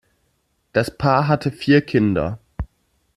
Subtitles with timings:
[0.73, 2.39] Das Paar hatte vier Kinder.